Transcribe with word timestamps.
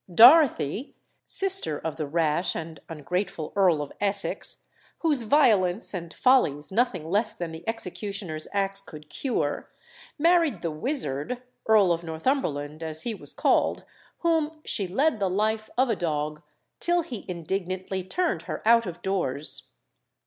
Dorothy, 0.11 0.95
sister 1.25 1.77
of 1.77 1.97
the 1.97 2.07
rash 2.07 2.55
and 2.55 2.79
ungrateful 2.89 3.53
Earl 3.55 3.83
of 3.83 3.91
Essex, 4.01 4.63
whose 5.01 5.21
violence 5.21 5.93
and 5.93 6.11
follies 6.11 6.71
nothing 6.71 7.07
less 7.11 7.35
than 7.35 7.51
the 7.51 7.63
executioner's 7.69 8.47
axe 8.51 8.81
could 8.81 9.09
cure, 9.11 9.69
married 10.17 10.63
the 10.63 10.71
"wizard" 10.71 11.43
Earl 11.67 11.91
of 11.91 12.03
Northumberland, 12.03 12.81
as 12.81 13.03
he 13.03 13.13
was 13.13 13.31
called, 13.35 13.83
whom 14.21 14.61
"she 14.65 14.87
led 14.87 15.19
the 15.19 15.29
life 15.29 15.69
of 15.77 15.91
a 15.91 15.95
dog, 15.95 16.41
till 16.79 17.03
he 17.03 17.23
indignantly 17.27 18.03
turned 18.03 18.41
her 18.49 18.63
out 18.67 18.87
of 18.87 19.03
doors." 19.03 19.67